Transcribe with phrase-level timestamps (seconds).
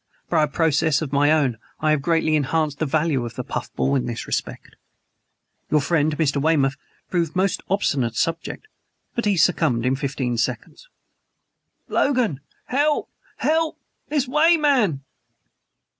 [0.31, 3.71] By a process of my own I have greatly enhanced the value of the puff
[3.75, 4.75] ball in this respect.
[5.69, 6.41] Your friend, Mr.
[6.41, 6.75] Weymouth,
[7.11, 8.67] proved the most obstinate subject;
[9.13, 10.89] but he succumbed in fifteen seconds."
[11.87, 12.39] "Logan!
[12.65, 13.11] Help!
[13.37, 13.77] HELP!
[14.09, 15.03] This way, man!"